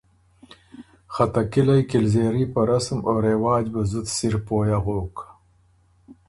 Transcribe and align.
خه 1.13 1.25
ته 1.33 1.41
کِلئ 1.51 1.81
کِلځېری 1.89 2.45
په 2.53 2.59
رسم 2.69 2.99
او 3.09 3.15
رواج 3.27 3.63
بُو 3.73 3.81
زُت 3.91 4.07
سِر 4.17 4.33
پویٛ 4.45 4.69
اغوک۔ 4.77 5.15